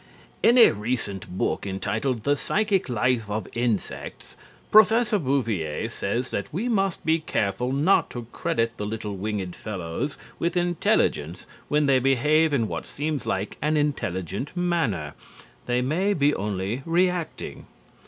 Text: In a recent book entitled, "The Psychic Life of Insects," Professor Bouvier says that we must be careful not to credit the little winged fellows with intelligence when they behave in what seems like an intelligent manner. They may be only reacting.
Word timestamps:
In 0.41 0.57
a 0.57 0.71
recent 0.71 1.29
book 1.29 1.67
entitled, 1.67 2.23
"The 2.23 2.35
Psychic 2.35 2.89
Life 2.89 3.29
of 3.29 3.47
Insects," 3.55 4.35
Professor 4.71 5.19
Bouvier 5.19 5.89
says 5.89 6.31
that 6.31 6.51
we 6.51 6.67
must 6.67 7.05
be 7.05 7.19
careful 7.19 7.71
not 7.71 8.09
to 8.09 8.25
credit 8.31 8.77
the 8.77 8.85
little 8.87 9.15
winged 9.15 9.55
fellows 9.55 10.17
with 10.39 10.57
intelligence 10.57 11.45
when 11.69 11.85
they 11.85 11.99
behave 11.99 12.51
in 12.51 12.67
what 12.67 12.87
seems 12.87 13.27
like 13.27 13.57
an 13.61 13.77
intelligent 13.77 14.57
manner. 14.57 15.13
They 15.67 15.83
may 15.83 16.15
be 16.15 16.33
only 16.33 16.81
reacting. 16.83 17.67